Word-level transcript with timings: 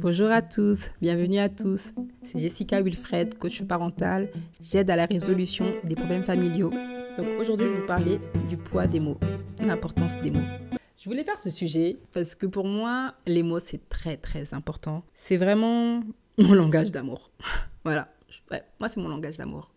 Bonjour 0.00 0.30
à 0.30 0.42
tous, 0.42 0.90
bienvenue 1.02 1.40
à 1.40 1.48
tous. 1.48 1.92
C'est 2.22 2.38
Jessica 2.38 2.80
Wilfred, 2.80 3.36
coach 3.36 3.62
parental. 3.62 4.30
J'aide 4.60 4.90
à 4.90 4.96
la 4.96 5.06
résolution 5.06 5.74
des 5.82 5.96
problèmes 5.96 6.22
familiaux. 6.22 6.70
Donc 7.16 7.26
aujourd'hui, 7.40 7.66
je 7.66 7.72
vais 7.72 7.80
vous 7.80 7.86
parler 7.86 8.20
du 8.48 8.56
poids 8.56 8.86
des 8.86 9.00
mots, 9.00 9.18
l'importance 9.60 10.14
des 10.22 10.30
mots. 10.30 10.46
Je 10.96 11.04
voulais 11.08 11.24
faire 11.24 11.40
ce 11.40 11.50
sujet 11.50 11.96
parce 12.14 12.36
que 12.36 12.46
pour 12.46 12.64
moi, 12.64 13.14
les 13.26 13.42
mots, 13.42 13.58
c'est 13.58 13.88
très 13.88 14.16
très 14.16 14.54
important. 14.54 15.02
C'est 15.14 15.36
vraiment 15.36 16.04
mon 16.38 16.52
langage 16.52 16.92
d'amour. 16.92 17.32
voilà, 17.84 18.08
moi, 18.78 18.88
c'est 18.88 19.00
mon 19.00 19.08
langage 19.08 19.36
d'amour. 19.36 19.72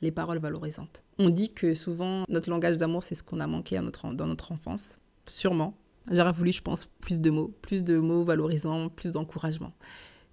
Les 0.00 0.10
paroles 0.10 0.38
valorisantes. 0.38 1.04
On 1.20 1.30
dit 1.30 1.52
que 1.54 1.74
souvent, 1.74 2.24
notre 2.28 2.50
langage 2.50 2.78
d'amour, 2.78 3.04
c'est 3.04 3.14
ce 3.14 3.22
qu'on 3.22 3.38
a 3.38 3.46
manqué 3.46 3.78
dans 4.14 4.26
notre 4.26 4.50
enfance. 4.50 4.98
Sûrement. 5.24 5.74
J'aurais 6.10 6.32
voulu, 6.32 6.52
je 6.52 6.62
pense, 6.62 6.86
plus 7.00 7.20
de 7.20 7.30
mots, 7.30 7.54
plus 7.62 7.84
de 7.84 7.98
mots 7.98 8.24
valorisants, 8.24 8.88
plus 8.88 9.12
d'encouragement. 9.12 9.72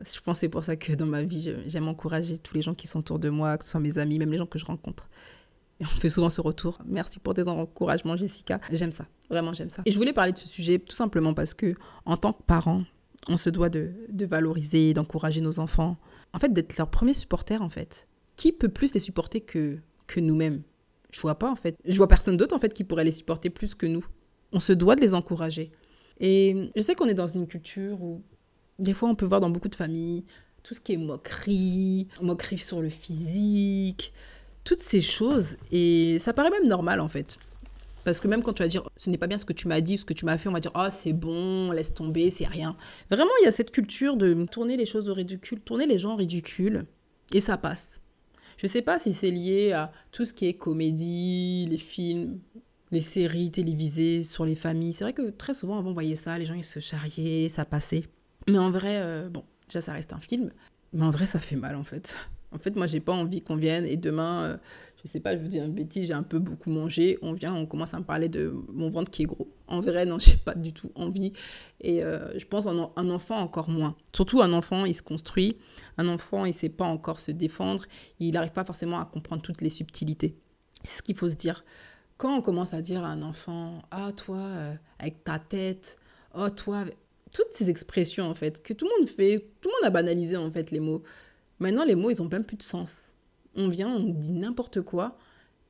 Je 0.02 0.20
pense 0.22 0.40
c'est 0.40 0.50
pour 0.50 0.64
ça 0.64 0.76
que 0.76 0.94
dans 0.94 1.06
ma 1.06 1.24
vie, 1.24 1.54
j'aime 1.68 1.88
encourager 1.88 2.38
tous 2.38 2.56
les 2.56 2.62
gens 2.62 2.74
qui 2.74 2.88
sont 2.88 3.00
autour 3.00 3.20
de 3.20 3.30
moi, 3.30 3.58
que 3.58 3.66
ce 3.66 3.72
soit 3.72 3.80
mes 3.80 3.98
amis, 3.98 4.18
même 4.18 4.32
les 4.32 4.38
gens 4.38 4.46
que 4.46 4.58
je 4.58 4.66
rencontre. 4.66 5.10
Et 5.80 5.86
on 5.86 5.88
fait 5.88 6.10
souvent 6.10 6.30
ce 6.30 6.42
retour. 6.42 6.80
Merci 6.86 7.20
pour 7.20 7.34
tes 7.34 7.48
encouragements, 7.48 8.18
Jessica. 8.18 8.60
J'aime 8.72 8.92
ça. 8.92 9.06
Vraiment, 9.30 9.54
j'aime 9.54 9.70
ça. 9.70 9.82
Et 9.86 9.92
je 9.92 9.98
voulais 9.98 10.14
parler 10.14 10.32
de 10.34 10.38
ce 10.38 10.48
sujet 10.48 10.80
tout 10.80 10.96
simplement 10.96 11.34
parce 11.34 11.54
que, 11.54 11.76
en 12.06 12.18
tant 12.18 12.34
que 12.34 12.44
parent, 12.44 12.84
on 13.28 13.38
se 13.38 13.50
doit 13.50 13.70
de, 13.70 13.92
de 14.10 14.26
valoriser, 14.26 14.94
d'encourager 14.94 15.42
nos 15.42 15.60
enfants. 15.60 15.98
En 16.34 16.40
fait, 16.40 16.52
d'être 16.52 16.78
leur 16.78 16.90
premier 16.90 17.14
supporter, 17.14 17.62
en 17.62 17.70
fait. 17.70 18.08
Qui 18.36 18.52
peut 18.52 18.70
plus 18.70 18.94
les 18.94 19.00
supporter 19.00 19.42
que, 19.42 19.78
que 20.08 20.20
nous-mêmes? 20.20 20.64
Je 21.12 21.22
vois 21.22 21.36
pas, 21.36 21.50
en 21.50 21.56
fait. 21.56 21.78
Je 21.86 21.98
vois 21.98 22.08
personne 22.08 22.38
d'autre, 22.38 22.56
en 22.56 22.60
fait, 22.60 22.74
qui 22.74 22.84
pourrait 22.84 23.04
les 23.04 23.12
supporter 23.12 23.50
plus 23.50 23.76
que 23.76 23.86
nous 23.86 24.06
on 24.52 24.60
se 24.60 24.74
doit 24.74 24.96
de 24.96 25.02
les 25.02 25.14
encourager. 25.14 25.72
Et 26.20 26.72
je 26.76 26.82
sais 26.82 26.96
qu'on 26.96 27.08
est 27.08 27.14
dans 27.14 27.28
une 27.28 27.48
culture 27.48 28.02
où 28.02 28.22
des 28.78 28.94
fois 28.94 29.10
on 29.10 29.16
peut 29.16 29.26
voir 29.26 29.42
dans 29.42 29.50
beaucoup 29.50 29.70
de 29.70 29.76
familles 29.76 30.26
tout 30.64 30.74
ce 30.74 30.82
qui 30.82 30.94
est 30.94 30.98
moquerie, 30.98 32.08
moquerie 32.22 32.58
sur 32.58 32.82
le 32.82 32.90
physique, 32.90 34.14
toutes 34.64 34.82
ces 34.82 35.02
choses. 35.02 35.58
Et 35.72 36.20
ça 36.20 36.34
paraît 36.34 36.50
même 36.50 36.68
normal 36.68 37.00
en 37.00 37.08
fait. 37.08 37.38
Parce 38.04 38.20
que 38.20 38.28
même 38.28 38.44
quand 38.44 38.54
tu 38.54 38.64
vas 38.64 38.70
dire 38.70 38.90
ce 38.96 39.10
n'est 39.10 39.18
pas 39.18 39.28
bien 39.28 39.38
ce 39.38 39.46
que 39.46 39.54
tu 39.54 39.68
m'as 39.68 39.82
dit, 39.82 39.98
ce 39.98 40.06
que 40.06 40.14
tu 40.14 40.26
m'as 40.26 40.38
fait, 40.38 40.50
on 40.50 40.54
va 40.54 40.60
dire 40.60 40.72
oh 40.76 40.88
c'est 40.92 41.14
bon, 41.14 41.72
laisse 41.72 41.94
tomber, 41.94 42.30
c'est 42.30 42.48
rien. 42.48 42.76
Vraiment, 43.10 43.32
il 43.42 43.46
y 43.46 43.48
a 43.48 43.52
cette 43.52 43.72
culture 43.72 44.18
de 44.18 44.46
tourner 44.46 44.78
les 44.78 44.86
choses 44.86 45.10
au 45.10 45.14
ridicule, 45.14 45.60
tourner 45.62 45.86
les 45.86 46.00
gens 46.00 46.14
au 46.14 46.18
ridicule, 46.18 46.86
et 47.34 47.42
ça 47.42 47.58
passe. 47.58 48.02
Je 48.58 48.66
ne 48.66 48.70
sais 48.70 48.82
pas 48.82 49.00
si 49.00 49.14
c'est 49.14 49.32
lié 49.32 49.72
à 49.72 49.92
tout 50.12 50.26
ce 50.26 50.34
qui 50.34 50.48
est 50.48 50.54
comédie, 50.54 51.68
les 51.70 51.78
films, 51.78 52.40
les 52.92 53.02
séries 53.02 53.52
télévisées 53.52 54.24
sur 54.24 54.46
les 54.46 54.56
familles. 54.56 54.94
C'est 54.94 55.04
vrai 55.04 55.14
que 55.14 55.30
très 55.30 55.54
souvent, 55.54 55.78
avant, 55.78 55.92
on 55.92 55.94
voyait 55.94 56.16
ça, 56.16 56.38
les 56.38 56.46
gens, 56.46 56.56
ils 56.56 56.64
se 56.64 56.80
charriaient, 56.80 57.50
ça 57.50 57.66
passait. 57.66 58.06
Mais 58.48 58.58
en 58.58 58.72
vrai, 58.72 59.02
euh, 59.02 59.30
bon, 59.30 59.44
déjà, 59.68 59.82
ça 59.82 59.94
reste 59.94 60.14
un 60.14 60.20
film. 60.20 60.52
Mais 60.94 61.04
en 61.04 61.12
vrai, 61.12 61.26
ça 61.26 61.40
fait 61.40 61.56
mal, 61.56 61.76
en 61.76 61.84
fait. 61.84 62.16
En 62.52 62.58
fait, 62.58 62.76
moi, 62.76 62.88
j'ai 62.88 63.00
pas 63.00 63.14
envie 63.14 63.42
qu'on 63.42 63.58
vienne 63.58 63.86
et 63.86 63.96
demain, 63.96 64.48
je 64.48 64.54
euh, 64.54 64.58
je 65.04 65.08
sais 65.08 65.20
pas, 65.20 65.36
je 65.36 65.42
vous 65.42 65.48
dis 65.48 65.60
un 65.60 65.70
bêtise, 65.70 66.08
j'ai 66.08 66.14
un 66.14 66.24
peu 66.24 66.40
beaucoup 66.40 66.72
mangé. 66.72 67.20
On 67.22 67.34
vient, 67.34 67.54
on 67.54 67.68
commence 67.68 67.94
à 67.94 68.00
me 68.00 68.04
parler 68.04 68.28
de 68.28 68.54
mon 68.74 68.90
ventre 68.90 69.12
qui 69.12 69.22
est 69.22 69.28
gros. 69.28 69.48
En 69.68 69.82
vrai, 69.82 70.06
non, 70.06 70.18
j'ai 70.20 70.38
pas 70.38 70.56
du 70.56 70.74
tout 70.74 70.92
envie. 70.96 71.32
Et 71.80 72.04
euh, 72.04 72.38
je 72.40 72.46
pense 72.46 72.66
un, 72.66 72.90
un 72.96 73.10
enfant 73.12 73.38
encore 73.38 73.70
moins. 73.70 73.96
Surtout 74.14 74.42
un 74.42 74.52
enfant, 74.52 74.86
il 74.86 74.96
se 74.96 75.04
construit. 75.04 75.58
Un 76.00 76.08
enfant, 76.08 76.46
il 76.46 76.54
sait 76.54 76.70
pas 76.70 76.86
encore 76.86 77.20
se 77.20 77.32
défendre. 77.32 77.86
Il 78.20 78.34
n'arrive 78.34 78.52
pas 78.52 78.66
forcément 78.66 79.00
à 79.00 79.06
comprendre 79.06 79.44
toutes 79.44 79.62
les 79.62 79.70
subtilités. 79.70 80.36
C'est 80.84 80.98
ce 80.98 81.04
qu'il 81.04 81.16
faut 81.16 81.30
se 81.30 81.36
dire 81.36 81.64
quand 82.20 82.38
on 82.38 82.42
commence 82.42 82.74
à 82.74 82.82
dire 82.82 83.06
à 83.06 83.08
un 83.08 83.22
enfant, 83.24 83.82
ah 83.92 84.12
toi, 84.12 84.38
euh, 84.38 84.76
avec 85.00 85.24
ta 85.24 85.40
tête, 85.40 85.98
oh 86.36 86.50
toi, 86.50 86.84
toutes 87.32 87.54
ces 87.54 87.70
expressions 87.70 88.26
en 88.26 88.36
fait, 88.36 88.62
que 88.62 88.74
tout 88.74 88.86
le 88.86 89.00
monde 89.00 89.10
fait, 89.10 89.50
tout 89.62 89.70
le 89.70 89.76
monde 89.76 89.88
a 89.88 89.90
banalisé 89.90 90.36
en 90.36 90.52
fait 90.52 90.70
les 90.70 90.82
mots. 90.82 91.02
Maintenant, 91.60 91.86
les 91.86 91.96
mots, 91.96 92.10
ils 92.10 92.22
ont 92.22 92.28
même 92.28 92.44
plus 92.44 92.58
de 92.58 92.64
sens. 92.64 93.16
On 93.56 93.70
vient, 93.70 93.88
on 93.88 94.04
dit 94.04 94.34
n'importe 94.34 94.82
quoi, 94.82 95.18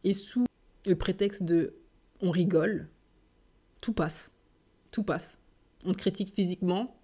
et 0.04 0.12
sous 0.14 0.46
le 0.88 0.96
prétexte 0.96 1.44
de 1.44 1.76
on 2.20 2.32
rigole, 2.32 2.90
tout 3.80 3.94
passe. 3.94 4.32
Tout 4.90 5.04
passe. 5.04 5.38
On 5.86 5.92
te 5.92 6.00
critique 6.00 6.34
physiquement, 6.34 7.00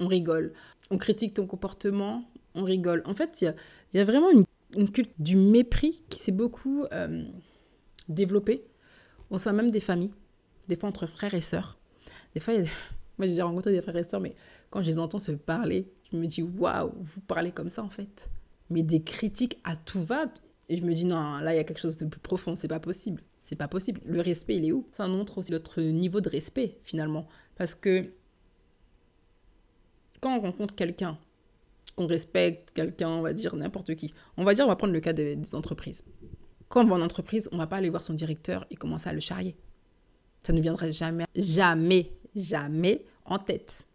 on 0.00 0.06
rigole. 0.06 0.54
On 0.90 0.96
critique 0.96 1.34
ton 1.34 1.46
comportement, 1.46 2.24
on 2.54 2.64
rigole. 2.64 3.02
En 3.04 3.12
fait, 3.12 3.42
il 3.42 3.54
y 3.92 3.98
a, 3.98 4.04
vraiment 4.04 4.30
une, 4.30 4.90
culte 4.90 5.12
du 5.18 5.36
mépris 5.36 6.02
qui 6.08 6.18
s'est 6.18 6.32
beaucoup 6.32 6.86
euh, 6.92 7.24
développée 8.08 8.69
on 9.30 9.38
sein 9.38 9.52
même 9.52 9.70
des 9.70 9.80
familles, 9.80 10.12
des 10.68 10.76
fois 10.76 10.88
entre 10.88 11.06
frères 11.06 11.34
et 11.34 11.40
sœurs. 11.40 11.78
Des 12.34 12.40
fois, 12.40 12.54
moi 13.18 13.26
j'ai 13.26 13.42
rencontré 13.42 13.72
des 13.72 13.80
frères 13.80 13.96
et 13.96 14.04
sœurs, 14.04 14.20
mais 14.20 14.34
quand 14.70 14.82
je 14.82 14.90
les 14.90 14.98
entends 14.98 15.18
se 15.18 15.32
parler, 15.32 15.90
je 16.12 16.16
me 16.16 16.26
dis 16.26 16.42
waouh, 16.42 16.92
vous 17.00 17.20
parlez 17.20 17.52
comme 17.52 17.68
ça 17.68 17.82
en 17.82 17.90
fait. 17.90 18.30
Mais 18.68 18.82
des 18.82 19.02
critiques 19.02 19.58
à 19.64 19.76
tout 19.76 20.02
va. 20.02 20.26
Et 20.68 20.76
je 20.76 20.84
me 20.84 20.92
dis 20.92 21.04
non, 21.04 21.38
là 21.38 21.52
il 21.52 21.56
y 21.56 21.60
a 21.60 21.64
quelque 21.64 21.80
chose 21.80 21.96
de 21.96 22.06
plus 22.06 22.20
profond, 22.20 22.54
c'est 22.54 22.68
pas 22.68 22.80
possible. 22.80 23.22
C'est 23.40 23.56
pas 23.56 23.68
possible. 23.68 24.00
Le 24.04 24.20
respect, 24.20 24.56
il 24.56 24.66
est 24.66 24.72
où? 24.72 24.86
Ça 24.90 25.08
montre 25.08 25.38
aussi 25.38 25.50
notre 25.50 25.80
niveau 25.80 26.20
de 26.20 26.28
respect 26.28 26.78
finalement. 26.84 27.26
Parce 27.56 27.74
que 27.74 28.12
quand 30.20 30.36
on 30.36 30.40
rencontre 30.40 30.74
quelqu'un, 30.74 31.18
qu'on 31.96 32.06
respecte 32.06 32.70
quelqu'un, 32.72 33.08
on 33.08 33.22
va 33.22 33.32
dire 33.32 33.56
n'importe 33.56 33.94
qui, 33.94 34.12
on 34.36 34.44
va 34.44 34.54
dire, 34.54 34.64
on 34.64 34.68
va 34.68 34.76
prendre 34.76 34.92
le 34.92 35.00
cas 35.00 35.12
des 35.12 35.54
entreprises. 35.54 36.04
Quand 36.70 36.84
on 36.84 36.86
va 36.86 36.94
en 36.94 37.02
entreprise, 37.02 37.48
on 37.50 37.58
va 37.58 37.66
pas 37.66 37.76
aller 37.76 37.90
voir 37.90 38.00
son 38.02 38.14
directeur 38.14 38.64
et 38.70 38.76
commencer 38.76 39.08
à 39.08 39.12
le 39.12 39.18
charrier. 39.18 39.56
Ça 40.44 40.52
ne 40.52 40.60
viendrait 40.60 40.92
jamais, 40.92 41.24
jamais, 41.34 42.12
jamais 42.36 43.04
en 43.24 43.38
tête. 43.38 43.88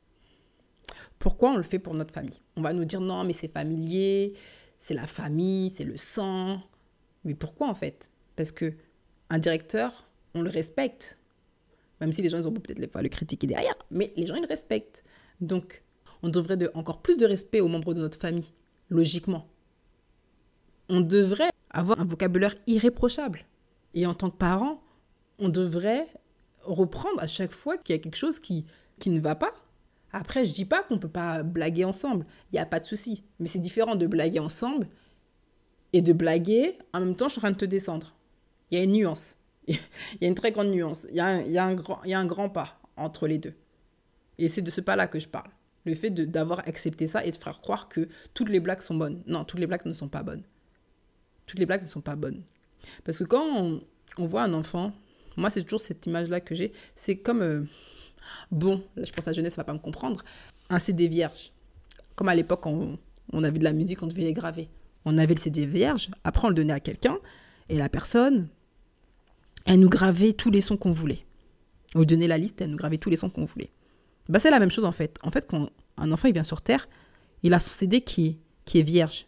Pourquoi 1.18 1.52
on 1.52 1.56
le 1.56 1.63
fait 1.63 1.80
pour 1.80 1.94
notre 1.94 2.12
famille? 2.12 2.41
On 2.58 2.62
va 2.62 2.74
nous 2.74 2.84
dire 2.84 3.00
non, 3.00 3.24
mais 3.24 3.31
c'est 3.31 3.47
familier, 3.47 4.34
c'est 4.78 4.94
la 4.94 5.08
famille, 5.08 5.69
c'est 5.69 5.86
le 5.86 5.96
sang. 5.96 6.62
Mais 7.24 7.34
pourquoi 7.34 7.69
en 7.69 7.74
fait? 7.74 8.12
Parce 8.36 8.52
que 8.52 8.74
un 9.30 9.40
directeur, 9.40 10.06
on 10.34 10.42
le 10.42 10.50
respecte. 10.50 11.18
Même 12.02 12.12
si 12.12 12.22
les 12.22 12.28
gens 12.28 12.40
ils 12.40 12.47
ont 12.47 12.52
peut-être 12.52 12.80
le 12.80 13.09
critiquer 13.09 13.47
derrière, 13.47 13.75
mais 13.90 14.12
les 14.18 14.28
gens 14.28 14.36
ils 14.36 14.42
le 14.42 14.47
respectent. 14.47 15.06
Donc, 15.40 15.81
on 16.24 16.28
devrait 16.28 16.57
de, 16.57 16.69
encore 16.74 17.02
plus 17.02 17.18
de 17.18 17.25
respect 17.25 17.62
aux 17.62 17.69
membres 17.69 17.94
de 17.94 18.02
notre 18.02 18.19
famille, 18.19 18.52
logiquement. 18.90 19.47
On 20.90 21.01
devrait 21.01 21.51
avoir 21.69 22.00
un 22.00 22.06
vocabulaire 22.06 22.56
irréprochable. 22.68 23.46
Et 23.94 24.06
en 24.06 24.13
tant 24.13 24.29
que 24.29 24.38
parent, 24.38 24.81
on 25.40 25.50
devrait 25.50 26.07
reprendre 26.62 27.19
à 27.19 27.28
chaque 27.28 27.51
fois 27.51 27.78
qu'il 27.78 27.96
y 27.96 28.00
a 28.00 28.01
quelque 28.01 28.18
chose 28.18 28.40
qui, 28.40 28.66
qui 29.00 29.09
ne 29.09 29.19
va 29.19 29.35
pas. 29.35 29.51
Après, 30.12 30.45
je 30.45 30.53
dis 30.53 30.66
pas 30.66 30.84
qu'on 30.84 30.97
peut 30.97 31.09
pas 31.09 31.44
blaguer 31.44 31.85
ensemble, 31.85 32.25
il 32.51 32.56
n'y 32.56 32.59
a 32.59 32.66
pas 32.66 32.79
de 32.79 32.85
souci. 32.85 33.24
Mais 33.40 33.47
c'est 33.47 33.59
différent 33.59 33.95
de 33.95 34.07
blaguer 34.07 34.40
ensemble 34.40 34.88
et 35.94 36.01
de 36.01 36.13
blaguer 36.13 36.78
en 36.94 37.00
même 37.00 37.16
temps 37.16 37.28
je 37.28 37.34
suis 37.34 37.40
en 37.40 37.44
train 37.44 37.51
de 37.51 37.57
te 37.57 37.66
descendre. 37.66 38.16
Il 38.72 38.78
y 38.78 38.81
a 38.81 38.84
une 38.84 38.94
nuance. 38.94 39.38
Il 39.68 39.78
y 40.22 40.25
a 40.25 40.28
une 40.28 40.35
très 40.35 40.51
grande 40.51 40.69
nuance. 40.69 41.07
Il 41.09 41.16
y 41.16 41.19
a 41.19 41.28
un, 41.28 41.72
y 41.72 41.75
grand, 41.75 42.01
il 42.03 42.12
y 42.12 42.13
a 42.13 42.19
un 42.19 42.25
grand 42.25 42.50
pas 42.50 42.79
entre 42.97 43.28
les 43.28 43.38
deux. 43.38 43.53
Et 44.38 44.47
c'est 44.47 44.62
de 44.62 44.72
ce 44.72 44.81
pas-là 44.81 45.07
que 45.07 45.19
je 45.19 45.28
parle. 45.28 45.50
Le 45.85 45.95
fait 45.95 46.09
d'avoir 46.12 46.59
accepté 46.59 47.07
ça 47.07 47.25
et 47.25 47.31
de 47.31 47.35
faire 47.35 47.59
croire 47.59 47.90
que 47.90 48.07
toutes 48.34 48.50
les 48.50 48.59
blagues 48.59 48.81
sont 48.81 48.95
bonnes. 48.95 49.24
Non, 49.28 49.44
toutes 49.44 49.59
les 49.59 49.68
blagues 49.68 49.85
ne 49.85 49.94
sont 49.94 50.07
pas 50.07 50.24
bonnes 50.24 50.44
toutes 51.45 51.59
les 51.59 51.66
blagues 51.66 51.83
ne 51.83 51.89
sont 51.89 52.01
pas 52.01 52.16
bonnes. 52.16 52.44
Parce 53.03 53.17
que 53.17 53.23
quand 53.23 53.81
on, 54.17 54.25
voit 54.25 54.44
un 54.44 54.53
enfant, 54.53 54.94
moi 55.38 55.50
c'est 55.50 55.63
toujours 55.63 55.81
cette 55.81 56.06
image-là 56.06 56.39
que 56.39 56.56
j'ai, 56.56 56.72
c'est 56.95 57.17
comme, 57.17 57.41
euh, 57.41 57.63
bon, 58.51 58.83
là 58.95 59.03
je 59.03 59.11
pense 59.11 59.25
que 59.25 59.29
la 59.29 59.33
jeunesse 59.33 59.53
ne 59.53 59.57
va 59.57 59.63
pas 59.63 59.73
me 59.73 59.79
comprendre, 59.79 60.23
un 60.69 60.79
CD 60.79 61.07
vierge. 61.07 61.51
Comme 62.16 62.29
à 62.29 62.35
l'époque, 62.35 62.66
on, 62.66 62.97
on 63.33 63.44
avait 63.44 63.59
de 63.59 63.63
la 63.63 63.73
musique, 63.73 64.01
on 64.01 64.07
devait 64.07 64.23
les 64.23 64.33
graver. 64.33 64.69
On 65.03 65.17
avait 65.17 65.33
le 65.33 65.39
CD 65.39 65.66
vierge, 65.66 66.09
après 66.23 66.45
on 66.45 66.50
le 66.50 66.56
donnait 66.56 66.73
à 66.73 66.79
quelqu'un, 66.79 67.17
et 67.69 67.77
la 67.77 67.89
personne, 67.89 68.47
elle 69.66 69.79
nous 69.79 69.89
gravait 69.89 70.33
tous 70.33 70.51
les 70.51 70.62
sons 70.62 70.77
qu'on 70.77 70.91
voulait. 70.91 71.25
On 71.95 72.00
lui 72.00 72.06
donnait 72.06 72.27
la 72.27 72.38
liste, 72.38 72.62
elle 72.62 72.72
nous 72.72 72.77
gravait 72.77 72.97
tous 72.97 73.09
les 73.09 73.16
sons 73.16 73.29
qu'on 73.29 73.45
voulait. 73.45 73.72
Bah, 74.29 74.39
c'est 74.39 74.50
la 74.50 74.59
même 74.59 74.72
chose 74.72 74.85
en 74.85 74.91
fait. 74.91 75.17
En 75.23 75.31
fait, 75.31 75.47
quand 75.47 75.69
un 75.97 76.12
enfant 76.12 76.27
il 76.27 76.33
vient 76.33 76.44
sur 76.44 76.62
Terre, 76.62 76.88
il 77.44 77.53
a 77.53 77.59
son 77.59 77.72
CD 77.72 78.01
qui, 78.01 78.39
qui 78.65 78.80
est 78.80 78.83
vierge. 78.83 79.27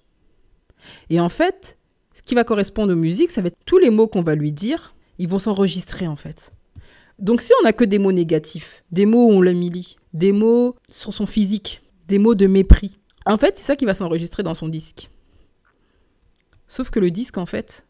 Et 1.10 1.20
en 1.20 1.30
fait, 1.30 1.77
ce 2.18 2.24
qui 2.24 2.34
va 2.34 2.44
correspondre 2.44 2.94
aux 2.94 2.98
musiques, 2.98 3.30
ça 3.30 3.42
va 3.42 3.50
être 3.50 3.60
tous 3.64 3.78
les 3.78 3.92
mots 3.92 4.08
qu'on 4.08 4.24
va 4.24 4.34
lui 4.34 4.52
dire, 4.52 4.96
ils 5.20 5.28
vont 5.28 5.38
s'enregistrer 5.38 6.08
en 6.08 6.16
fait. 6.16 6.52
Donc 7.20 7.42
si 7.42 7.52
on 7.60 7.64
n'a 7.64 7.74
que 7.74 7.84
des 7.84 8.00
mots 8.00 8.12
négatifs, 8.12 8.84
des 8.92 9.06
mots 9.06 9.28
où 9.28 9.34
on 9.34 9.42
l'humilie, 9.42 9.98
des 10.14 10.32
mots 10.32 10.76
sur 10.90 11.14
son 11.14 11.28
physique, 11.28 11.84
des 12.08 12.18
mots 12.18 12.34
de 12.34 12.48
mépris, 12.48 12.98
en 13.28 13.38
fait, 13.38 13.56
c'est 13.56 13.66
ça 13.66 13.76
qui 13.76 13.86
va 13.86 13.94
s'enregistrer 13.94 14.42
dans 14.42 14.56
son 14.56 14.68
disque. 14.68 15.12
Sauf 16.68 16.90
que 16.90 17.00
le 17.00 17.12
disque, 17.12 17.38
en 17.38 17.46
fait, 17.46 17.86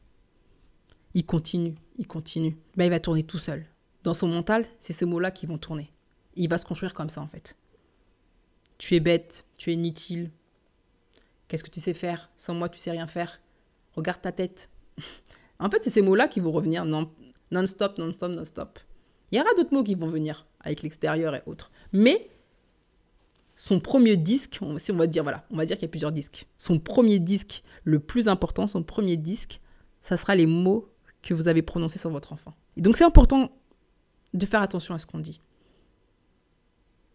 il 1.14 1.26
continue, 1.26 1.76
il 1.98 2.08
continue. 2.08 2.58
Ben, 2.76 2.86
il 2.86 2.90
va 2.90 3.00
tourner 3.00 3.24
tout 3.24 3.40
seul. 3.40 3.66
Dans 4.04 4.14
son 4.14 4.28
mental, 4.28 4.66
c'est 4.80 4.94
ces 4.94 5.06
mots-là 5.06 5.32
qui 5.32 5.46
vont 5.46 5.58
tourner. 5.58 5.94
Il 6.36 6.50
va 6.50 6.58
se 6.58 6.66
construire 6.66 6.94
comme 6.94 7.10
ça, 7.10 7.22
en 7.22 7.28
fait. 7.28 7.58
Tu 8.78 8.96
es 8.96 9.00
bête, 9.00 9.46
tu 9.58 9.70
es 9.70 9.76
inutile. 9.76 10.32
Qu'est-ce 11.48 11.64
que 11.64 11.70
tu 11.70 11.80
sais 11.80 11.94
faire? 11.94 12.30
Sans 12.36 12.54
moi, 12.54 12.68
tu 12.68 12.78
sais 12.78 12.92
rien 12.92 13.08
faire 13.08 13.40
regarde 13.98 14.22
ta 14.22 14.32
tête. 14.32 14.70
en 15.60 15.70
fait, 15.70 15.84
c'est 15.84 15.90
ces 15.90 16.02
mots-là 16.02 16.28
qui 16.28 16.40
vont 16.40 16.52
revenir 16.52 16.86
non-stop, 16.86 17.98
non-stop, 17.98 18.32
non-stop. 18.32 18.80
Il 19.32 19.38
y 19.38 19.42
aura 19.42 19.54
d'autres 19.56 19.74
mots 19.74 19.84
qui 19.84 19.96
vont 19.96 20.08
venir 20.08 20.48
avec 20.62 20.84
l'extérieur 20.84 21.36
et 21.36 21.44
autres. 21.46 21.72
Mais 21.92 22.30
son 23.56 23.80
premier 23.80 24.16
disque, 24.16 24.60
si 24.78 24.92
on 24.92 24.98
va 24.98 25.08
dire, 25.08 25.24
voilà, 25.24 25.46
on 25.52 25.58
va 25.58 25.66
dire 25.66 25.76
qu'il 25.76 25.84
y 25.84 25.90
a 25.90 25.92
plusieurs 25.92 26.12
disques. 26.12 26.48
Son 26.58 26.80
premier 26.80 27.20
disque, 27.20 27.64
le 27.84 28.00
plus 28.00 28.28
important, 28.28 28.68
son 28.68 28.84
premier 28.84 29.18
disque, 29.18 29.60
ça 30.02 30.16
sera 30.16 30.36
les 30.36 30.46
mots 30.46 30.90
que 31.22 31.34
vous 31.34 31.48
avez 31.48 31.62
prononcés 31.62 32.00
sur 32.00 32.10
votre 32.10 32.32
enfant. 32.32 32.54
Et 32.78 32.82
donc 32.82 32.96
c'est 32.96 33.04
important 33.04 33.52
de 34.34 34.46
faire 34.46 34.62
attention 34.62 34.94
à 34.94 35.00
ce 35.00 35.06
qu'on 35.06 35.20
dit. 35.20 35.42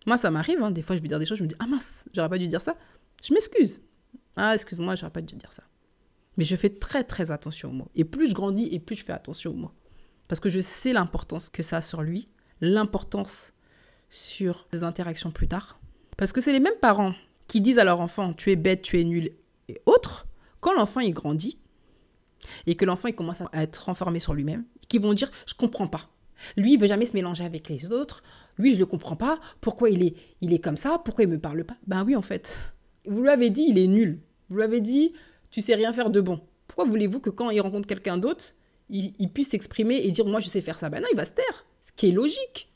Moi, 0.05 0.17
ça 0.17 0.31
m'arrive, 0.31 0.61
hein, 0.63 0.73
des 0.73 0.83
fois 0.83 0.97
je 0.97 1.03
vais 1.03 1.09
dire 1.09 1.21
des 1.21 1.27
choses, 1.27 1.39
je 1.39 1.45
me 1.45 1.49
dis, 1.49 1.55
ah 1.61 1.67
mince, 1.67 2.09
j'aurais 2.13 2.29
pas 2.29 2.39
dû 2.39 2.49
dire 2.49 2.61
ça. 2.61 2.77
Je 3.23 3.33
m'excuse. 3.33 3.81
Ah, 4.35 4.55
excuse-moi, 4.55 4.97
j'aurais 4.97 5.13
pas 5.13 5.23
dû 5.23 5.37
dire 5.37 5.53
ça. 5.53 5.63
Mais 6.37 6.45
je 6.45 6.57
fais 6.57 6.71
très 6.71 7.05
très 7.05 7.31
attention 7.31 7.71
aux 7.71 7.75
mots. 7.75 7.91
Et 7.95 8.05
plus 8.05 8.29
je 8.31 8.35
grandis, 8.35 8.69
et 8.73 8.79
plus 8.79 8.97
je 8.97 9.05
fais 9.05 9.13
attention 9.13 9.51
aux 9.51 9.57
mots. 9.57 9.73
Parce 10.29 10.41
que 10.41 10.49
je 10.49 10.61
sais 10.61 10.93
l'importance 10.93 11.51
que 11.51 11.63
ça 11.63 11.79
a 11.79 11.83
sur 11.83 12.03
lui, 12.03 12.29
l'importance 12.61 13.53
sur 14.09 14.67
les 14.73 14.83
interactions 14.83 15.31
plus 15.31 15.49
tard. 15.49 15.79
Parce 16.17 16.33
que 16.33 16.41
c'est 16.41 16.53
les 16.53 16.61
mêmes 16.61 16.79
parents 16.81 17.15
qui 17.49 17.61
disent 17.61 17.79
à 17.79 17.85
leur 17.85 18.01
enfant, 18.01 18.33
tu 18.33 18.51
es 18.51 18.57
bête, 18.57 18.83
tu 18.83 19.01
es 19.01 19.05
nul 19.05 19.33
et 19.69 19.81
autres, 19.87 20.27
quand 20.61 20.75
l'enfant 20.75 21.01
il 21.01 21.13
grandit 21.13 21.59
et 22.67 22.77
que 22.77 22.85
l'enfant 22.85 23.09
il 23.09 23.15
commence 23.15 23.41
à 23.41 23.63
être 23.63 23.85
renfermé 23.85 24.19
sur 24.19 24.35
lui-même, 24.35 24.65
qui 24.89 24.99
vont 24.99 25.15
dire, 25.15 25.31
je 25.47 25.55
comprends 25.55 25.87
pas. 25.87 26.09
Lui, 26.57 26.75
il 26.75 26.81
veut 26.81 26.87
jamais 26.87 27.07
se 27.07 27.15
mélanger 27.15 27.45
avec 27.45 27.69
les 27.69 27.93
autres. 27.93 28.23
Lui, 28.59 28.75
je 28.75 28.79
le 28.79 28.87
comprends 28.87 29.17
pas. 29.17 29.39
Pourquoi 29.61 29.91
il 29.91 30.03
est, 30.03 30.17
il 30.41 30.53
est 30.53 30.59
comme 30.59 30.77
ça? 30.77 31.01
Pourquoi 31.05 31.25
il 31.25 31.31
me 31.31 31.39
parle 31.39 31.65
pas 31.65 31.77
Ben 31.87 32.05
oui, 32.05 32.17
en 32.17 32.23
fait. 32.23 32.59
Vous 33.07 33.23
l'avez 33.23 33.51
dit, 33.51 33.67
il 33.69 33.79
est 33.79 33.87
nul. 33.87 34.21
Vous 34.49 34.57
l'avez 34.57 34.81
dit, 34.81 35.13
tu 35.53 35.61
sais 35.61 35.77
rien 35.77 35.93
faire 35.93 36.11
de 36.11 36.21
bon. 36.21 36.41
Pourquoi 36.67 36.87
voulez-vous 36.87 37.21
que 37.21 37.31
quand 37.31 37.51
il 37.51 37.61
rencontre 37.61 37.87
quelqu'un 37.87 38.17
d'autre, 38.17 38.55
il, 38.89 39.29
puisse 39.29 39.51
s'exprimer 39.51 39.97
et 39.97 40.11
dire 40.11 40.27
moi 40.27 40.41
je 40.41 40.49
sais 40.49 40.63
faire 40.63 40.79
ça? 40.79 40.89
Ben 40.91 41.01
non, 41.01 41.09
il 41.13 41.17
va 41.17 41.25
se 41.25 41.33
taire. 41.33 41.67
Ce 41.83 41.93
qui 41.93 42.09
est 42.09 42.13
logique. 42.13 42.73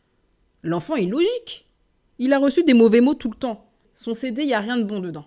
L'enfant 0.62 0.94
est 0.94 1.06
logique. 1.06 1.66
Il 2.18 2.32
a 2.32 2.38
reçu 2.38 2.62
des 2.62 2.74
mauvais 2.74 3.00
mots 3.00 3.14
tout 3.14 3.30
le 3.30 3.36
temps. 3.36 3.70
Son 3.94 4.14
CD, 4.14 4.42
il 4.42 4.48
n'y 4.48 4.54
a 4.54 4.60
rien 4.60 4.76
de 4.76 4.84
bon 4.84 5.00
dedans. 5.00 5.24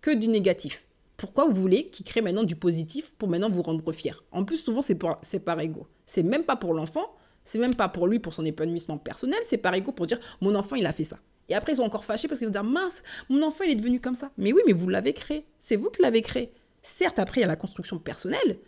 Que 0.00 0.10
du 0.10 0.28
négatif. 0.28 0.86
Pourquoi 1.18 1.46
vous 1.46 1.60
voulez 1.60 1.88
qu'il 1.88 2.06
crée 2.06 2.22
maintenant 2.22 2.44
du 2.44 2.56
positif 2.56 3.14
pour 3.18 3.28
maintenant 3.28 3.50
vous 3.50 3.62
rendre 3.62 3.92
fier? 3.92 4.22
En 4.32 4.44
plus, 4.44 4.58
souvent, 4.58 4.82
c'est 4.82 4.94
par, 4.94 5.60
ego. 5.60 5.86
C'est 6.06 6.22
même 6.22 6.44
pas 6.44 6.56
pour 6.56 6.72
l'enfant, 6.72 7.10
c'est 7.44 7.58
même 7.58 7.74
pas 7.74 7.88
pour 7.88 8.06
lui, 8.06 8.18
pour 8.18 8.32
son 8.32 8.44
épanouissement 8.44 8.98
personnel, 8.98 9.40
c'est 9.42 9.58
par 9.58 9.74
ego 9.74 9.92
pour 9.92 10.06
dire 10.06 10.20
mon 10.40 10.54
enfant, 10.54 10.76
il 10.76 10.86
a 10.86 10.92
fait 10.92 11.04
ça. 11.04 11.18
Et 11.48 11.54
après, 11.54 11.72
ils 11.72 11.76
sont 11.76 11.82
encore 11.82 12.04
fâchés 12.04 12.28
parce 12.28 12.38
qu'ils 12.38 12.46
vont 12.46 12.52
dire 12.52 12.64
mince, 12.64 13.02
mon 13.28 13.42
enfant, 13.42 13.64
il 13.64 13.72
est 13.72 13.76
devenu 13.76 14.00
comme 14.00 14.14
ça. 14.14 14.30
Mais 14.38 14.52
oui, 14.52 14.62
mais 14.66 14.72
vous 14.72 14.88
l'avez 14.88 15.12
créé. 15.12 15.44
C'est 15.58 15.76
vous 15.76 15.90
qui 15.90 16.02
l'avez 16.02 16.22
créé. 16.22 16.52
Certes, 16.88 17.18
après, 17.18 17.40
il 17.40 17.42
y 17.42 17.44
a 17.44 17.48
la 17.48 17.56
construction 17.56 17.98
personnelle. 17.98 18.58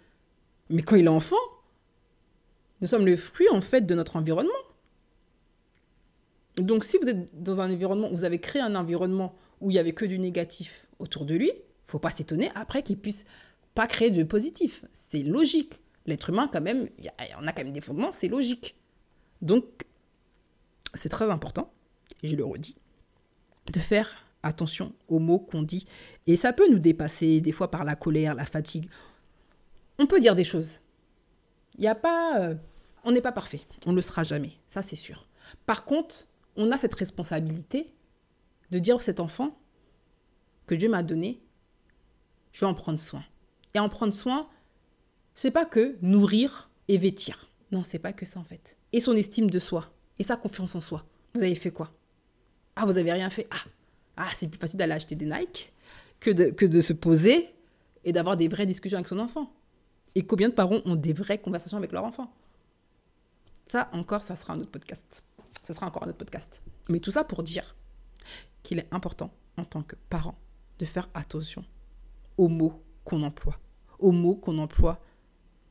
Mais 0.69 0.83
quand 0.83 0.95
il 0.95 1.07
est 1.07 1.09
enfant, 1.09 1.41
nous 2.83 2.87
sommes 2.87 3.07
le 3.07 3.17
fruit, 3.17 3.49
en 3.49 3.63
fait, 3.63 3.81
de 3.81 3.95
notre 3.95 4.17
environnement. 4.17 4.53
Donc, 6.57 6.85
si 6.85 6.99
vous 6.99 7.09
êtes 7.09 7.43
dans 7.43 7.63
un 7.63 7.73
environnement, 7.73 8.11
vous 8.11 8.25
avez 8.25 8.39
créé 8.39 8.61
un 8.61 8.75
environnement 8.75 9.35
où 9.63 9.71
il 9.71 9.75
y 9.75 9.79
avait 9.79 9.95
que 9.95 10.05
du 10.05 10.19
négatif 10.19 10.87
autour 10.99 11.25
de 11.25 11.35
lui, 11.35 11.51
faut 11.87 11.99
pas 11.99 12.11
s'étonner 12.11 12.51
après 12.55 12.83
qu'il 12.83 12.99
puisse 12.99 13.25
pas 13.75 13.87
créer 13.87 14.11
de 14.11 14.23
positif. 14.23 14.85
C'est 14.93 15.23
logique. 15.23 15.81
L'être 16.05 16.29
humain, 16.29 16.47
quand 16.53 16.61
même, 16.61 16.91
on 17.39 17.47
a 17.47 17.53
quand 17.55 17.65
même 17.65 17.73
des 17.73 17.81
fondements, 17.81 18.13
c'est 18.13 18.29
logique. 18.29 18.77
Donc, 19.41 19.65
c'est 20.93 21.09
très 21.09 21.31
important, 21.31 21.73
et 22.23 22.29
je 22.29 22.37
le 22.37 22.45
redis, 22.45 22.77
de 23.73 23.81
faire 23.81 24.27
attention 24.43 24.93
aux 25.09 25.19
mots 25.19 25.39
qu'on 25.39 25.63
dit. 25.63 25.87
Et 26.27 26.37
ça 26.37 26.53
peut 26.53 26.71
nous 26.71 26.79
dépasser, 26.79 27.41
des 27.41 27.53
fois 27.53 27.71
par 27.71 27.85
la 27.85 27.97
colère, 27.97 28.35
la 28.35 28.45
fatigue. 28.45 28.89
On 29.99 30.07
peut 30.07 30.21
dire 30.21 30.35
des 30.35 30.45
choses. 30.45 30.81
Il 31.77 31.83
n'y 31.83 31.89
a 31.89 31.95
pas. 31.95 32.41
Euh, 32.41 32.55
on 33.05 33.13
n'est 33.13 33.21
pas 33.21 33.33
parfait. 33.33 33.63
On 33.87 33.91
ne 33.91 33.97
le 33.97 34.03
sera 34.03 34.23
jamais. 34.23 34.53
Ça, 34.67 34.83
c'est 34.83 34.97
sûr. 34.97 35.27
Par 35.67 35.85
contre, 35.85 36.27
on 36.57 36.71
a 36.73 36.79
cette 36.79 36.95
responsabilité 36.95 37.93
de 38.71 38.79
dire 38.79 38.97
à 38.97 39.01
cet 39.01 39.21
enfant 39.21 39.57
que 40.67 40.75
Dieu 40.75 40.89
m'a 40.89 41.03
donné, 41.03 41.41
je 42.53 42.61
vais 42.61 42.67
en 42.67 42.75
prendre 42.75 43.01
soin. 43.01 43.25
Et 43.75 43.79
en 43.79 43.89
prendre 43.89 44.15
soin, 44.15 44.49
c'est 45.35 45.51
pas 45.51 45.65
que 45.65 45.97
nourrir 46.03 46.71
et 46.89 46.99
vêtir. 46.99 47.51
Non, 47.73 47.85
c'est 47.85 47.99
pas 47.99 48.13
que 48.13 48.27
ça 48.27 48.41
en 48.41 48.45
fait. 48.45 48.77
Et 48.93 49.01
son 49.01 49.17
estime 49.17 49.51
de 49.51 49.59
soi, 49.59 49.93
et 50.19 50.23
sa 50.23 50.37
confiance 50.37 50.75
en 50.75 50.81
soi. 50.81 51.05
Vous 51.35 51.43
avez 51.43 51.55
fait 51.55 51.71
quoi? 51.71 51.93
Ah, 52.77 52.85
vous 52.85 52.99
avez 52.99 53.13
rien 53.13 53.31
fait 53.31 53.47
Ah, 53.51 53.65
ah 54.21 54.29
c'est 54.35 54.49
plus 54.49 54.59
facile 54.59 54.79
d'aller 54.79 54.93
acheter 54.93 55.17
des 55.17 55.25
Nike 55.25 55.73
que 56.21 56.31
de, 56.31 56.51
que 56.51 56.67
de 56.67 56.81
se 56.83 56.93
poser 56.93 57.55
et 58.05 58.13
d'avoir 58.13 58.37
des 58.37 58.49
vraies 58.49 58.67
discussions 58.67 58.99
avec 58.99 59.09
son 59.09 59.19
enfant. 59.19 59.51
Et 60.15 60.27
combien 60.27 60.51
de 60.51 60.55
parents 60.55 60.81
ont 60.85 60.97
des 60.97 61.15
vraies 61.15 61.39
conversations 61.39 61.79
avec 61.79 61.93
leur 61.93 62.05
enfant? 62.05 62.31
Ça 63.67 63.89
encore, 63.93 64.21
ça 64.21 64.37
sera 64.37 64.53
un 64.53 64.59
autre 64.59 64.71
podcast. 64.71 65.25
Ça 65.65 65.73
sera 65.73 65.87
encore 65.87 66.05
un 66.05 66.09
autre 66.09 66.19
podcast. 66.19 66.61
Mais 66.89 67.01
tout 67.01 67.11
ça 67.11 67.25
pour 67.25 67.43
dire 67.43 67.75
qu'il 68.63 68.79
est 68.79 68.89
important 68.91 69.33
en 69.57 69.65
tant 69.65 69.83
que 69.83 69.97
parent 70.11 70.37
de 70.79 70.85
faire 70.85 71.09
attention 71.15 71.65
aux 72.37 72.49
mots 72.49 72.83
qu'on 73.05 73.23
emploie, 73.23 73.59
aux 73.99 74.13
mots 74.13 74.35
qu'on 74.35 74.59
emploie 74.59 75.01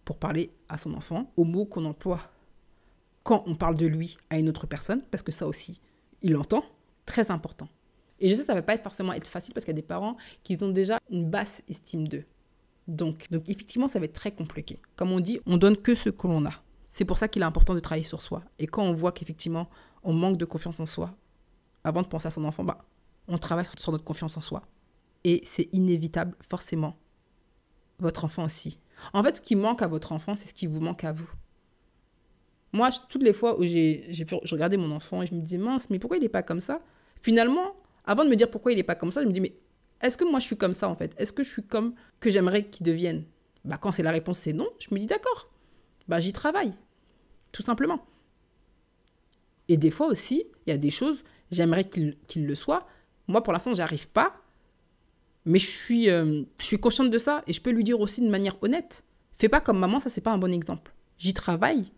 pour 0.06 0.18
parler 0.18 0.52
à 0.70 0.78
son 0.78 0.96
enfant, 0.96 1.32
aux 1.38 1.44
mots 1.44 1.66
qu'on 1.66 1.86
emploie 1.86 2.32
quand 3.24 3.44
on 3.46 3.54
parle 3.54 3.76
de 3.76 3.86
lui 3.86 4.18
à 4.32 4.40
une 4.40 4.50
autre 4.50 4.66
personne, 4.66 5.04
parce 5.12 5.22
que 5.22 5.32
ça 5.32 5.46
aussi, 5.46 5.82
il 6.24 6.32
l'entend, 6.32 6.64
très 7.06 7.30
important. 7.30 7.68
Et 8.20 8.30
je 8.30 8.36
sais 8.36 8.42
que 8.42 8.48
ça 8.48 8.54
ne 8.54 8.60
va 8.60 8.64
pas 8.64 8.78
forcément 8.78 9.14
être 9.14 9.28
facile 9.28 9.54
parce 9.54 9.66
qu'il 9.66 9.74
y 9.74 9.78
a 9.78 9.82
des 9.82 9.88
parents 9.88 10.18
qui 10.44 10.58
ont 10.62 10.70
déjà 10.70 10.98
une 11.10 11.30
basse 11.30 11.64
estime 11.68 12.08
d'eux. 12.08 12.26
Donc, 12.88 13.28
donc 13.30 13.50
effectivement, 13.50 13.88
ça 13.88 14.00
va 14.00 14.06
être 14.06 14.14
très 14.14 14.32
compliqué. 14.32 14.80
Comme 14.96 15.12
on 15.12 15.20
dit, 15.20 15.40
on 15.46 15.58
donne 15.58 15.78
que 15.78 15.94
ce 15.94 16.10
que 16.10 16.28
l'on 16.28 16.46
a. 16.46 16.54
C'est 16.90 17.06
pour 17.06 17.18
ça 17.18 17.28
qu'il 17.28 17.42
est 17.42 17.46
important 17.46 17.76
de 17.76 17.80
travailler 17.80 18.04
sur 18.04 18.22
soi. 18.22 18.44
Et 18.58 18.68
quand 18.68 18.84
on 18.84 18.94
voit 18.94 19.12
qu'effectivement, 19.12 19.70
on 20.04 20.12
manque 20.14 20.38
de 20.38 20.46
confiance 20.46 20.80
en 20.80 20.86
soi, 20.86 21.14
avant 21.84 22.02
de 22.02 22.08
penser 22.08 22.28
à 22.28 22.32
son 22.32 22.44
enfant, 22.46 22.64
bah, 22.64 22.86
on 23.28 23.38
travaille 23.38 23.68
sur 23.78 23.92
notre 23.92 24.04
confiance 24.04 24.36
en 24.38 24.42
soi. 24.42 24.64
Et 25.24 25.42
c'est 25.44 25.70
inévitable, 25.72 26.36
forcément. 26.42 26.98
Votre 28.00 28.26
enfant 28.26 28.46
aussi. 28.46 28.80
En 29.14 29.22
fait, 29.22 29.38
ce 29.38 29.42
qui 29.42 29.56
manque 29.56 29.82
à 29.82 29.88
votre 29.88 30.12
enfant, 30.12 30.36
c'est 30.36 30.48
ce 30.48 30.54
qui 30.54 30.66
vous 30.66 30.80
manque 30.80 31.04
à 31.04 31.12
vous. 31.12 31.30
Moi, 32.72 32.90
toutes 33.08 33.24
les 33.24 33.34
fois 33.34 33.60
où 33.60 33.64
j'ai, 33.64 34.06
j'ai 34.10 34.26
mon 34.78 34.92
enfant 34.92 35.22
et 35.22 35.28
je 35.28 35.34
me 35.34 35.42
disais, 35.42 35.58
mince, 35.58 35.90
mais 35.90 36.00
pourquoi 36.00 36.18
il 36.18 36.22
n'est 36.22 36.30
pas 36.30 36.44
comme 36.44 36.60
ça? 36.60 36.82
Finalement, 37.22 37.76
avant 38.10 38.26
de 38.26 38.30
me 38.30 38.36
dire 38.36 38.50
pourquoi 38.50 38.72
il 38.72 38.76
n'est 38.76 38.84
pas 38.84 38.96
comme 38.96 39.12
ça, 39.12 39.22
je 39.22 39.28
me 39.28 39.32
dis, 39.32 39.40
mais 39.40 39.54
est-ce 40.02 40.18
que 40.18 40.24
moi 40.24 40.40
je 40.40 40.46
suis 40.46 40.58
comme 40.58 40.74
ça 40.74 40.90
en 40.90 40.96
fait? 40.96 41.14
Est-ce 41.20 41.32
que 41.32 41.44
je 41.44 41.50
suis 41.50 41.62
comme 41.64 41.94
que 42.20 42.32
j'aimerais 42.32 42.66
qu'il 42.66 42.84
devienne? 42.84 43.24
Bah, 43.64 43.78
Quand 43.80 43.92
c'est 43.92 44.02
la 44.02 44.10
réponse, 44.10 44.40
c'est 44.40 44.52
non, 44.52 44.68
je 44.80 44.88
me 44.92 45.00
dis, 45.00 45.06
d'accord, 45.06 45.52
bah, 46.08 46.20
j'y 46.20 46.34
travaille, 46.34 46.74
tout 47.52 47.62
simplement. 47.62 48.04
Et 49.68 49.78
des 49.78 49.92
fois 49.92 50.08
aussi, 50.08 50.46
il 50.66 50.72
y 50.72 50.74
a 50.74 50.78
des 50.78 50.90
choses, 50.90 51.24
j'aimerais 51.52 51.84
qu'il 51.84 52.18
le 52.36 52.56
soit. 52.56 52.88
Moi, 53.28 53.44
pour 53.44 53.54
l'instant, 53.54 53.76
j'arrive 53.76 54.10
pas. 54.10 54.42
Mais 55.46 55.60
je 55.60 55.68
suis, 55.68 56.10
euh, 56.10 56.42
je 56.58 56.66
suis 56.66 56.80
consciente 56.80 57.12
de 57.12 57.18
ça 57.20 57.44
et 57.46 57.54
je 57.54 57.62
peux 57.62 57.70
lui 57.70 57.84
dire 57.84 58.00
aussi 58.00 58.22
de 58.22 58.30
manière 58.30 58.58
honnête. 58.64 59.06
Fais 59.34 59.50
pas 59.50 59.62
comme 59.62 59.78
maman, 59.78 60.00
ça, 60.00 60.10
c'est 60.10 60.22
pas 60.22 60.32
un 60.32 60.40
bon 60.40 60.52
exemple. 60.52 60.92
J'y 61.20 61.36
travaille. 61.36 61.92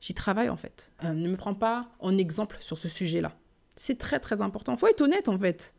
J'y 0.00 0.12
travaille, 0.12 0.48
en 0.48 0.56
fait. 0.56 0.92
Euh, 1.04 1.12
ne 1.12 1.28
me 1.28 1.36
prends 1.36 1.54
pas 1.54 1.92
en 2.00 2.18
exemple 2.18 2.56
sur 2.58 2.78
ce 2.78 2.88
sujet-là. 2.88 3.32
C'est 3.82 3.96
très, 3.96 4.20
très 4.20 4.42
important. 4.42 4.76
faut 4.76 4.88
être 4.88 5.00
honnête, 5.00 5.26
en 5.30 5.38
fait. 5.38 5.74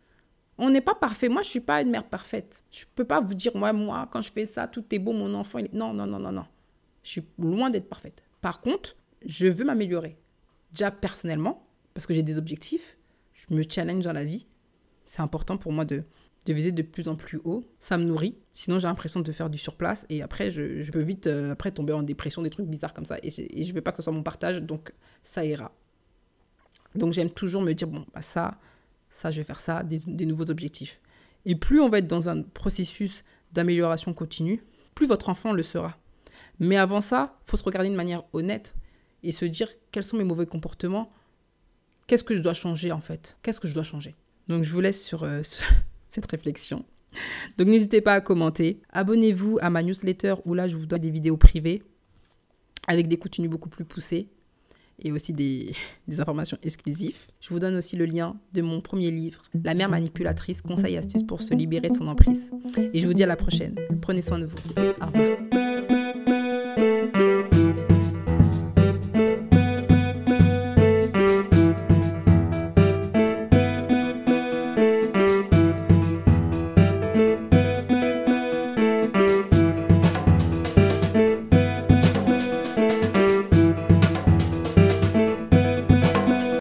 On 0.58 0.72
n'est 0.72 0.82
pas 0.82 0.96
parfait. 0.96 1.30
Moi, 1.30 1.44
je 1.44 1.50
suis 1.50 1.60
pas 1.60 1.84
une 1.84 1.92
mère 1.92 2.10
parfaite. 2.10 2.66
Je 2.72 2.86
peux 2.96 3.06
pas 3.06 3.22
vous 3.22 3.36
dire, 3.36 3.52
moi, 3.56 3.74
moi, 3.74 4.10
quand 4.12 4.22
je 4.22 4.32
fais 4.32 4.48
ça, 4.48 4.68
tout 4.68 4.84
est 4.90 4.98
beau, 4.98 5.14
mon 5.14 5.36
enfant. 5.36 5.60
Il 5.60 5.66
est... 5.66 5.74
Non, 5.74 5.94
non, 5.94 6.08
non, 6.08 6.18
non, 6.18 6.32
non. 6.32 6.46
Je 7.04 7.12
suis 7.12 7.24
loin 7.38 7.70
d'être 7.70 7.88
parfaite. 7.88 8.24
Par 8.42 8.60
contre, 8.60 8.96
je 9.24 9.46
veux 9.46 9.64
m'améliorer 9.64 10.18
déjà 10.72 10.90
personnellement, 10.90 11.68
parce 11.94 12.08
que 12.08 12.16
j'ai 12.16 12.24
des 12.24 12.40
objectifs, 12.40 12.98
je 13.34 13.54
me 13.54 13.62
challenge 13.62 14.04
dans 14.04 14.14
la 14.14 14.26
vie. 14.26 14.48
C'est 15.06 15.22
important 15.22 15.58
pour 15.58 15.72
moi 15.72 15.86
de, 15.86 16.04
de 16.48 16.54
viser 16.54 16.72
de 16.72 16.82
plus 16.82 17.08
en 17.08 17.16
plus 17.16 17.40
haut. 17.44 17.64
Ça 17.80 18.00
me 18.00 18.04
nourrit. 18.04 18.36
Sinon, 18.52 18.80
j'ai 18.80 18.88
l'impression 18.88 19.20
de 19.20 19.32
faire 19.32 19.52
du 19.52 19.60
surplace. 19.60 20.08
Et 20.10 20.24
après, 20.24 20.50
je, 20.50 20.82
je 20.82 20.92
peux 20.92 21.02
vite 21.02 21.28
euh, 21.28 21.52
après 21.52 21.70
tomber 21.70 21.94
en 21.94 22.02
dépression, 22.02 22.42
des 22.42 22.50
trucs 22.50 22.66
bizarres 22.66 22.96
comme 22.96 23.06
ça. 23.06 23.20
Et, 23.22 23.30
et 23.60 23.64
je 23.64 23.72
veux 23.76 23.82
pas 23.82 23.92
que 23.92 23.98
ce 23.98 24.04
soit 24.04 24.14
mon 24.14 24.24
partage, 24.24 24.60
donc 24.64 24.92
ça 25.22 25.46
ira. 25.46 25.72
Donc, 26.96 27.14
j'aime 27.14 27.30
toujours 27.30 27.62
me 27.62 27.74
dire, 27.74 27.88
bon, 27.88 28.06
bah 28.14 28.22
ça, 28.22 28.60
ça, 29.12 29.30
je 29.30 29.38
vais 29.38 29.44
faire 29.44 29.60
ça, 29.60 29.84
des, 29.84 30.26
nouveaux 30.26 30.50
objectifs. 30.50 31.00
Et 31.46 31.56
plus 31.56 31.82
on 31.82 31.90
va 31.90 32.00
être 32.00 32.08
dans 32.08 32.30
un 32.30 32.42
processus 32.42 33.24
d'amélioration 33.52 34.14
continue, 34.14 34.64
plus 34.96 35.06
votre 35.06 35.30
enfant 35.30 35.52
le 35.52 35.64
sera. 35.64 35.98
Mais 36.60 36.78
avant 36.78 37.02
ça, 37.02 37.38
faut 37.42 37.58
se 37.58 37.64
regarder 37.64 37.90
de 37.90 37.96
manière 37.96 38.24
honnête 38.34 38.76
et 39.24 39.32
se 39.32 39.46
dire 39.46 39.68
quels 39.92 40.04
sont 40.04 40.18
mes 40.18 40.24
mauvais 40.24 40.46
comportements, 40.46 41.12
qu'est-ce 42.08 42.24
que 42.24 42.36
je 42.36 42.42
dois 42.42 42.54
changer 42.54 42.92
en 42.92 43.02
fait, 43.02 43.38
qu'est-ce 43.42 43.60
que 43.60 43.68
je 43.68 43.74
dois 43.74 43.84
changer? 43.84 44.16
Donc 44.48 44.64
je 44.64 44.72
vous 44.72 44.82
laisse 44.82 45.04
sur, 45.04 45.24
euh, 45.24 45.42
cette 46.08 46.30
réflexion. 46.30 46.86
Donc 47.58 47.68
n'hésitez 47.68 48.00
pas 48.00 48.14
à 48.14 48.22
commenter. 48.22 48.82
Abonnez-vous 48.92 49.60
à 49.62 49.70
ma 49.70 49.84
newsletter 49.84 50.36
où 50.46 50.54
là 50.54 50.68
je 50.68 50.78
vous 50.78 50.86
donne 50.86 51.02
des 51.02 51.10
vidéos 51.10 51.38
privées 51.38 51.84
avec 52.88 53.08
des 53.08 53.18
contenus 53.18 53.50
beaucoup 53.50 53.70
plus 53.70 53.86
poussés 53.86 54.30
et 55.00 55.12
aussi 55.12 55.34
des, 55.34 55.74
des, 56.08 56.20
informations 56.20 56.58
exclusives. 56.64 57.18
Je 57.40 57.50
vous 57.50 57.60
donne 57.60 57.76
aussi 57.76 57.96
le 57.96 58.06
lien 58.06 58.36
de 58.54 58.62
mon 58.62 58.82
premier 58.82 59.12
livre, 59.12 59.42
La 59.64 59.74
mère 59.74 59.90
manipulatrice, 59.90 60.62
conseils 60.62 60.96
et 60.96 60.98
astuces 60.98 61.24
pour 61.24 61.42
se 61.42 61.54
libérer 61.54 61.90
de 61.90 61.96
son 61.96 62.08
emprise. 62.08 62.52
Et 62.94 63.02
je 63.02 63.08
vous 63.08 63.14
dis 63.14 63.24
à 63.24 63.28
la 63.28 63.36
prochaine. 63.36 63.76
Prenez 64.02 64.22
soin 64.22 64.40
de 64.40 64.46
vous. 64.46 64.58
Au 64.78 65.06
revoir. 65.06 65.71